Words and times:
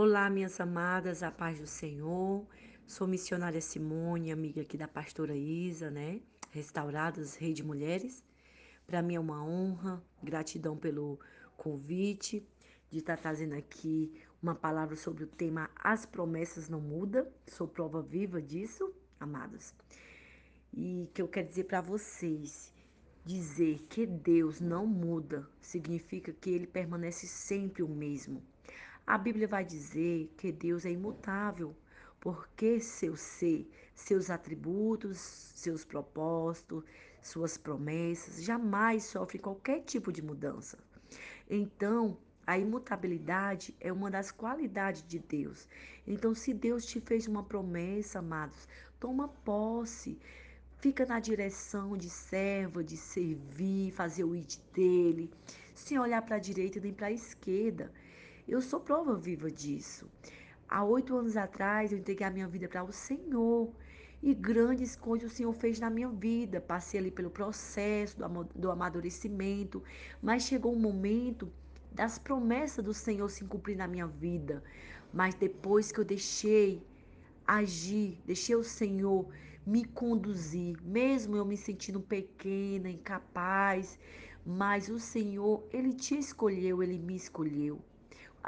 Olá, 0.00 0.30
minhas 0.30 0.60
amadas, 0.60 1.24
a 1.24 1.30
paz 1.32 1.58
do 1.58 1.66
Senhor. 1.66 2.46
Sou 2.86 3.04
missionária 3.04 3.60
Simone, 3.60 4.30
amiga 4.30 4.60
aqui 4.60 4.76
da 4.78 4.86
pastora 4.86 5.34
Isa, 5.34 5.90
né? 5.90 6.20
Restauradas 6.52 7.34
Rede 7.34 7.64
Mulheres. 7.64 8.22
Para 8.86 9.02
mim 9.02 9.16
é 9.16 9.20
uma 9.20 9.44
honra, 9.44 10.00
gratidão 10.22 10.76
pelo 10.76 11.18
convite 11.56 12.46
de 12.92 13.00
estar 13.00 13.16
tá 13.16 13.22
trazendo 13.22 13.56
aqui 13.56 14.12
uma 14.40 14.54
palavra 14.54 14.94
sobre 14.94 15.24
o 15.24 15.26
tema 15.26 15.68
As 15.74 16.06
promessas 16.06 16.68
não 16.68 16.80
mudam. 16.80 17.26
Sou 17.48 17.66
prova 17.66 18.00
viva 18.00 18.40
disso, 18.40 18.94
amados. 19.18 19.74
E 20.72 21.10
que 21.12 21.20
eu 21.20 21.26
quero 21.26 21.48
dizer 21.48 21.64
para 21.64 21.80
vocês, 21.80 22.72
dizer 23.24 23.84
que 23.88 24.06
Deus 24.06 24.60
não 24.60 24.86
muda 24.86 25.44
significa 25.60 26.32
que 26.32 26.50
ele 26.50 26.68
permanece 26.68 27.26
sempre 27.26 27.82
o 27.82 27.88
mesmo. 27.88 28.40
A 29.08 29.16
Bíblia 29.16 29.48
vai 29.48 29.64
dizer 29.64 30.30
que 30.36 30.52
Deus 30.52 30.84
é 30.84 30.90
imutável, 30.90 31.74
porque 32.20 32.78
seu 32.78 33.16
ser, 33.16 33.66
seus 33.94 34.28
atributos, 34.28 35.16
seus 35.16 35.82
propósitos, 35.82 36.84
suas 37.22 37.56
promessas 37.56 38.44
jamais 38.44 39.04
sofrem 39.04 39.40
qualquer 39.40 39.80
tipo 39.80 40.12
de 40.12 40.20
mudança. 40.20 40.78
Então, 41.48 42.18
a 42.46 42.58
imutabilidade 42.58 43.74
é 43.80 43.90
uma 43.90 44.10
das 44.10 44.30
qualidades 44.30 45.02
de 45.08 45.18
Deus. 45.18 45.66
Então, 46.06 46.34
se 46.34 46.52
Deus 46.52 46.84
te 46.84 47.00
fez 47.00 47.26
uma 47.26 47.42
promessa, 47.42 48.18
amados, 48.18 48.68
toma 49.00 49.26
posse. 49.42 50.18
Fica 50.80 51.06
na 51.06 51.18
direção 51.18 51.96
de 51.96 52.10
serva, 52.10 52.84
de 52.84 52.98
servir, 52.98 53.90
fazer 53.90 54.24
o 54.24 54.36
id 54.36 54.58
dele, 54.74 55.30
sem 55.74 55.98
olhar 55.98 56.20
para 56.20 56.36
a 56.36 56.38
direita 56.38 56.78
nem 56.78 56.92
para 56.92 57.06
a 57.06 57.12
esquerda. 57.12 57.90
Eu 58.50 58.62
sou 58.62 58.80
prova 58.80 59.14
viva 59.14 59.50
disso. 59.50 60.10
Há 60.66 60.82
oito 60.82 61.14
anos 61.14 61.36
atrás, 61.36 61.92
eu 61.92 61.98
entreguei 61.98 62.26
a 62.26 62.30
minha 62.30 62.48
vida 62.48 62.66
para 62.66 62.82
o 62.82 62.90
Senhor. 62.90 63.70
E 64.22 64.32
grandes 64.32 64.96
coisas 64.96 65.30
o 65.30 65.34
Senhor 65.34 65.52
fez 65.52 65.78
na 65.78 65.90
minha 65.90 66.08
vida. 66.08 66.58
Passei 66.58 66.98
ali 66.98 67.10
pelo 67.10 67.28
processo 67.28 68.16
do 68.54 68.70
amadurecimento. 68.70 69.82
Mas 70.22 70.44
chegou 70.44 70.74
um 70.74 70.78
momento 70.80 71.52
das 71.92 72.18
promessas 72.18 72.82
do 72.82 72.94
Senhor 72.94 73.28
se 73.28 73.44
cumprir 73.44 73.76
na 73.76 73.86
minha 73.86 74.06
vida. 74.06 74.64
Mas 75.12 75.34
depois 75.34 75.92
que 75.92 76.00
eu 76.00 76.04
deixei 76.04 76.82
agir, 77.46 78.18
deixei 78.24 78.56
o 78.56 78.64
Senhor 78.64 79.28
me 79.66 79.84
conduzir, 79.84 80.82
mesmo 80.82 81.36
eu 81.36 81.44
me 81.44 81.56
sentindo 81.56 82.00
pequena, 82.00 82.88
incapaz, 82.88 83.98
mas 84.46 84.88
o 84.88 84.98
Senhor, 84.98 85.62
ele 85.70 85.92
te 85.92 86.18
escolheu, 86.18 86.82
ele 86.82 86.98
me 86.98 87.14
escolheu 87.14 87.78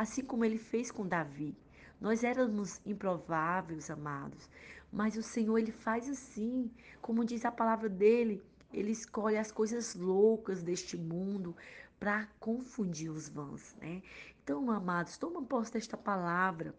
assim 0.00 0.24
como 0.24 0.46
ele 0.46 0.56
fez 0.56 0.90
com 0.90 1.06
Davi. 1.06 1.54
Nós 2.00 2.24
éramos 2.24 2.80
improváveis, 2.86 3.90
amados, 3.90 4.48
mas 4.90 5.14
o 5.14 5.22
Senhor 5.22 5.58
ele 5.58 5.72
faz 5.72 6.08
assim, 6.08 6.70
como 7.02 7.22
diz 7.22 7.44
a 7.44 7.52
palavra 7.52 7.86
dele, 7.86 8.42
ele 8.72 8.92
escolhe 8.92 9.36
as 9.36 9.52
coisas 9.52 9.94
loucas 9.94 10.62
deste 10.62 10.96
mundo 10.96 11.54
para 11.98 12.26
confundir 12.38 13.10
os 13.10 13.28
vãos, 13.28 13.76
né? 13.78 14.02
Então, 14.42 14.70
amados, 14.70 15.18
toma 15.18 15.42
posse 15.42 15.74
desta 15.74 15.98
palavra, 15.98 16.74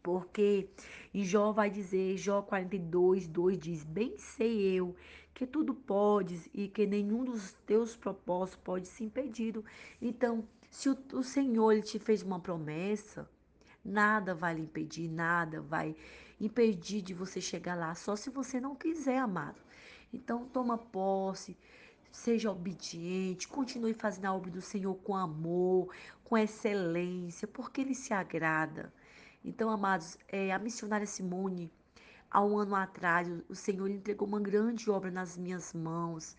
porque 0.00 0.68
em 1.12 1.24
Jó 1.24 1.50
vai 1.50 1.68
dizer, 1.68 2.16
Jó 2.16 2.40
42, 2.40 3.26
2 3.26 3.58
diz: 3.58 3.82
Bem 3.82 4.16
sei 4.16 4.78
eu 4.78 4.94
que 5.34 5.44
tudo 5.44 5.74
podes 5.74 6.48
e 6.54 6.68
que 6.68 6.86
nenhum 6.86 7.24
dos 7.24 7.52
teus 7.66 7.96
propósitos 7.96 8.62
pode 8.62 8.86
ser 8.86 9.02
impedido. 9.02 9.64
Então, 10.00 10.46
se 10.74 10.90
o, 10.90 10.98
o 11.12 11.22
Senhor 11.22 11.80
te 11.82 12.00
fez 12.00 12.20
uma 12.20 12.40
promessa, 12.40 13.30
nada 13.84 14.34
vai 14.34 14.54
lhe 14.54 14.62
impedir, 14.62 15.08
nada 15.08 15.60
vai 15.60 15.94
impedir 16.40 17.00
de 17.00 17.14
você 17.14 17.40
chegar 17.40 17.76
lá, 17.76 17.94
só 17.94 18.16
se 18.16 18.28
você 18.28 18.60
não 18.60 18.74
quiser, 18.74 19.18
amado. 19.18 19.62
Então, 20.12 20.48
toma 20.48 20.76
posse, 20.76 21.56
seja 22.10 22.50
obediente, 22.50 23.46
continue 23.46 23.94
fazendo 23.94 24.24
a 24.24 24.34
obra 24.34 24.50
do 24.50 24.60
Senhor 24.60 24.96
com 24.96 25.14
amor, 25.14 25.94
com 26.24 26.36
excelência, 26.36 27.46
porque 27.46 27.80
Ele 27.80 27.94
se 27.94 28.12
agrada. 28.12 28.92
Então, 29.44 29.70
amados, 29.70 30.18
é, 30.26 30.52
a 30.52 30.58
missionária 30.58 31.06
Simone, 31.06 31.70
há 32.28 32.44
um 32.44 32.58
ano 32.58 32.74
atrás, 32.74 33.28
o 33.48 33.54
Senhor 33.54 33.88
entregou 33.88 34.26
uma 34.26 34.40
grande 34.40 34.90
obra 34.90 35.12
nas 35.12 35.36
minhas 35.36 35.72
mãos. 35.72 36.36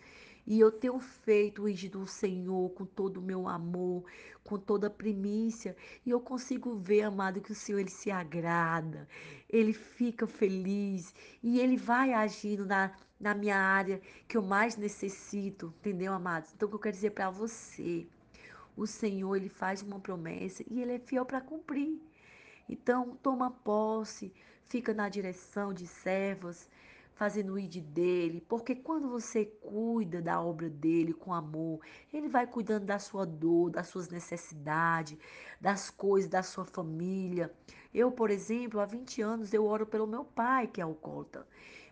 E 0.48 0.60
eu 0.60 0.72
tenho 0.72 1.00
feito 1.00 1.64
o 1.64 1.70
índio 1.70 1.90
do 1.90 2.08
Senhor 2.08 2.70
com 2.72 2.86
todo 2.86 3.18
o 3.18 3.22
meu 3.22 3.48
amor, 3.48 4.06
com 4.44 4.60
toda 4.60 4.88
a 4.88 4.92
primícia. 4.92 5.76
E 6.06 6.12
eu 6.12 6.20
consigo 6.20 6.76
ver, 6.76 7.02
amado, 7.02 7.42
que 7.42 7.52
o 7.52 7.56
Senhor 7.56 7.80
ele 7.80 7.90
se 7.90 8.12
agrada, 8.12 9.08
ele 9.50 9.74
fica 9.74 10.28
feliz 10.28 11.14
e 11.42 11.60
ele 11.60 11.76
vai 11.76 12.14
agindo 12.14 12.66
na, 12.66 12.92
na 13.20 13.34
minha 13.34 13.58
área 13.58 14.00
que 14.28 14.38
eu 14.38 14.44
mais 14.44 14.78
necessito, 14.78 15.74
entendeu, 15.80 16.14
amados? 16.14 16.54
Então, 16.54 16.68
o 16.68 16.70
que 16.70 16.76
eu 16.76 16.82
quero 16.82 16.96
dizer 16.96 17.12
para 17.12 17.32
você? 17.32 18.08
O 18.78 18.86
Senhor, 18.86 19.36
ele 19.36 19.50
faz 19.50 19.82
uma 19.82 20.00
promessa 20.00 20.64
e 20.70 20.82
ele 20.82 20.94
é 20.94 21.00
fiel 21.00 21.26
para 21.26 21.42
cumprir. 21.42 22.00
Então, 22.70 23.18
toma 23.22 23.50
posse, 23.50 24.32
fica 24.68 24.94
na 24.94 25.10
direção 25.10 25.74
de 25.74 25.88
servos, 25.88 26.68
fazendo 27.16 27.54
o 27.54 27.60
id 27.60 27.78
dele, 27.82 28.46
porque 28.48 28.76
quando 28.76 29.10
você 29.10 29.46
cuida 29.46 30.22
da 30.22 30.42
obra 30.42 30.70
dele 30.70 31.14
com 31.14 31.34
amor, 31.34 31.80
ele 32.14 32.28
vai 32.28 32.46
cuidando 32.46 32.86
da 32.86 33.00
sua 33.00 33.26
dor, 33.26 33.72
das 33.72 33.88
suas 33.88 34.10
necessidades, 34.10 35.18
das 35.60 35.90
coisas 35.90 36.30
da 36.30 36.44
sua 36.44 36.66
família. 36.66 37.52
Eu, 37.94 38.12
por 38.12 38.30
exemplo, 38.30 38.82
há 38.82 38.86
20 38.86 39.22
anos 39.22 39.54
eu 39.54 39.66
oro 39.66 39.86
pelo 39.86 40.06
meu 40.06 40.26
pai, 40.26 40.68
que 40.68 40.82
é 40.82 40.84
alcoólatra. 40.84 41.48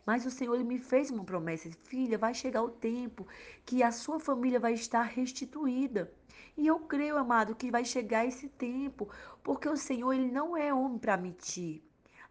Mas 0.05 0.25
o 0.25 0.31
Senhor 0.31 0.55
ele 0.55 0.65
me 0.65 0.77
fez 0.77 1.09
uma 1.09 1.23
promessa, 1.23 1.69
filha, 1.85 2.17
vai 2.17 2.33
chegar 2.33 2.61
o 2.61 2.69
tempo 2.69 3.25
que 3.65 3.81
a 3.81 3.91
sua 3.91 4.19
família 4.19 4.59
vai 4.59 4.73
estar 4.73 5.03
restituída. 5.03 6.11
E 6.57 6.67
eu 6.67 6.79
creio, 6.81 7.17
amado, 7.17 7.55
que 7.55 7.71
vai 7.71 7.85
chegar 7.85 8.25
esse 8.25 8.49
tempo, 8.49 9.09
porque 9.41 9.69
o 9.69 9.77
Senhor 9.77 10.11
ele 10.11 10.29
não 10.29 10.57
é 10.57 10.73
homem 10.73 10.99
para 10.99 11.15
mentir. 11.15 11.81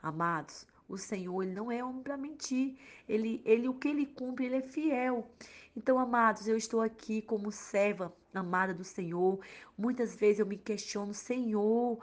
Amados, 0.03 0.67
o 0.93 0.99
Senhor, 0.99 1.43
ele 1.43 1.55
não 1.55 1.73
é 1.73 1.83
homem 1.83 2.03
para 2.03 2.19
mentir. 2.19 2.77
Ele, 3.09 3.41
ele, 3.47 3.67
o 3.67 3.75
que 3.75 3.89
ele 3.89 4.05
cumpre, 4.05 4.45
ele 4.45 4.57
é 4.57 4.61
fiel. 4.61 5.27
Então, 5.75 5.99
amados, 5.99 6.47
eu 6.47 6.57
estou 6.57 6.83
aqui 6.83 7.23
como 7.23 7.51
serva 7.51 8.15
amada 8.35 8.75
do 8.75 8.85
Senhor. 8.85 9.41
Muitas 9.77 10.15
vezes 10.15 10.41
eu 10.41 10.47
me 10.47 10.59
questiono, 10.59 11.15
Senhor, 11.15 11.99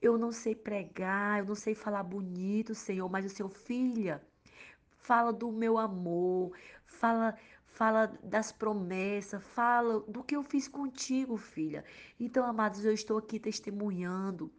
eu 0.00 0.18
não 0.18 0.32
sei 0.32 0.56
pregar, 0.56 1.38
eu 1.38 1.46
não 1.46 1.54
sei 1.54 1.74
falar 1.74 2.02
bonito, 2.02 2.74
Senhor, 2.74 3.08
mas 3.08 3.24
o 3.24 3.28
Senhor, 3.28 3.48
filha, 3.48 4.20
fala 4.98 5.32
do 5.32 5.52
meu 5.52 5.78
amor, 5.78 6.52
fala 6.84 7.38
fala 7.66 8.06
das 8.22 8.52
promessas, 8.52 9.42
fala 9.42 10.00
do 10.00 10.22
que 10.22 10.36
eu 10.36 10.42
fiz 10.42 10.68
contigo, 10.68 11.38
filha. 11.38 11.84
Então, 12.20 12.44
amados, 12.44 12.84
eu 12.84 12.92
estou 12.92 13.16
aqui 13.16 13.40
testemunhando 13.40 14.52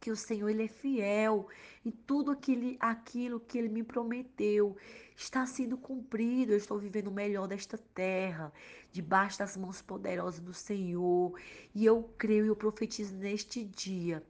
que 0.00 0.10
o 0.10 0.16
Senhor 0.16 0.48
ele 0.48 0.64
é 0.64 0.68
fiel 0.68 1.48
e 1.84 1.90
tudo 1.90 2.30
aquilo, 2.30 2.76
aquilo 2.80 3.40
que 3.40 3.58
ele 3.58 3.68
me 3.68 3.82
prometeu 3.82 4.76
está 5.16 5.46
sendo 5.46 5.76
cumprido. 5.76 6.52
Eu 6.52 6.58
estou 6.58 6.78
vivendo 6.78 7.08
o 7.08 7.12
melhor 7.12 7.46
desta 7.46 7.78
terra, 7.94 8.52
debaixo 8.92 9.38
das 9.38 9.56
mãos 9.56 9.80
poderosas 9.82 10.40
do 10.40 10.54
Senhor. 10.54 11.38
E 11.74 11.84
eu 11.84 12.10
creio 12.18 12.44
e 12.44 12.48
eu 12.48 12.56
profetizo 12.56 13.16
neste 13.16 13.64
dia 13.64 14.22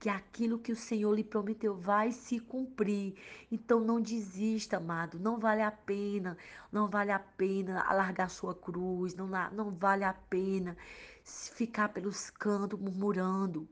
que 0.00 0.08
aquilo 0.08 0.58
que 0.58 0.72
o 0.72 0.76
Senhor 0.76 1.14
lhe 1.14 1.22
prometeu 1.22 1.76
vai 1.76 2.10
se 2.10 2.40
cumprir. 2.40 3.14
Então 3.52 3.80
não 3.80 4.00
desista, 4.00 4.78
amado. 4.78 5.18
Não 5.18 5.38
vale 5.38 5.60
a 5.60 5.70
pena, 5.70 6.38
não 6.72 6.88
vale 6.88 7.12
a 7.12 7.18
pena 7.18 7.82
alargar 7.82 8.30
sua 8.30 8.54
cruz, 8.54 9.14
não, 9.14 9.28
não 9.52 9.70
vale 9.70 10.04
a 10.04 10.14
pena 10.14 10.76
ficar 11.22 11.90
pelos 11.90 12.30
cantos 12.30 12.80
murmurando. 12.80 13.68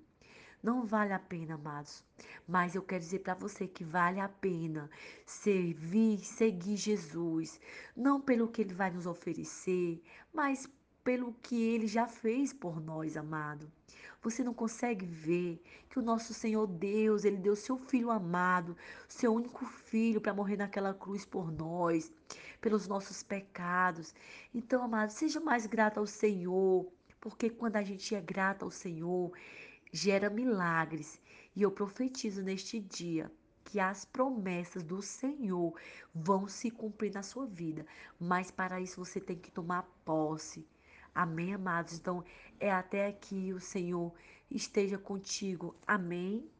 Não 0.62 0.84
vale 0.84 1.12
a 1.12 1.18
pena, 1.18 1.54
amados. 1.54 2.04
Mas 2.46 2.74
eu 2.74 2.82
quero 2.82 3.02
dizer 3.02 3.20
para 3.20 3.34
você 3.34 3.68
que 3.68 3.84
vale 3.84 4.18
a 4.18 4.28
pena 4.28 4.90
servir, 5.24 6.18
seguir 6.18 6.76
Jesus, 6.76 7.60
não 7.96 8.20
pelo 8.20 8.48
que 8.48 8.62
ele 8.62 8.74
vai 8.74 8.90
nos 8.90 9.06
oferecer, 9.06 10.02
mas 10.32 10.68
pelo 11.04 11.32
que 11.42 11.60
ele 11.62 11.86
já 11.86 12.06
fez 12.06 12.52
por 12.52 12.80
nós, 12.80 13.16
amado. 13.16 13.70
Você 14.20 14.42
não 14.42 14.52
consegue 14.52 15.06
ver 15.06 15.62
que 15.88 15.98
o 15.98 16.02
nosso 16.02 16.34
Senhor 16.34 16.66
Deus, 16.66 17.24
ele 17.24 17.36
deu 17.36 17.54
seu 17.54 17.78
filho 17.78 18.10
amado, 18.10 18.76
seu 19.08 19.32
único 19.32 19.64
filho 19.64 20.20
para 20.20 20.34
morrer 20.34 20.56
naquela 20.56 20.92
cruz 20.92 21.24
por 21.24 21.52
nós, 21.52 22.12
pelos 22.60 22.88
nossos 22.88 23.22
pecados. 23.22 24.12
Então, 24.52 24.82
amado, 24.82 25.10
seja 25.10 25.40
mais 25.40 25.66
grato 25.66 25.98
ao 25.98 26.06
Senhor, 26.06 26.86
porque 27.20 27.48
quando 27.48 27.76
a 27.76 27.82
gente 27.82 28.14
é 28.14 28.20
grato 28.20 28.64
ao 28.64 28.70
Senhor, 28.70 29.32
gera 29.92 30.30
milagres. 30.30 31.20
E 31.54 31.62
eu 31.62 31.70
profetizo 31.70 32.42
neste 32.42 32.80
dia 32.80 33.30
que 33.64 33.78
as 33.78 34.04
promessas 34.04 34.82
do 34.82 35.02
Senhor 35.02 35.74
vão 36.14 36.48
se 36.48 36.70
cumprir 36.70 37.12
na 37.12 37.22
sua 37.22 37.46
vida. 37.46 37.84
Mas 38.18 38.50
para 38.50 38.80
isso 38.80 39.04
você 39.04 39.20
tem 39.20 39.36
que 39.36 39.50
tomar 39.50 39.82
posse. 40.04 40.66
Amém, 41.14 41.52
amados? 41.52 41.98
Então, 41.98 42.24
é 42.58 42.70
até 42.70 43.12
que 43.12 43.52
o 43.52 43.60
Senhor 43.60 44.14
esteja 44.50 44.96
contigo. 44.96 45.76
Amém. 45.86 46.48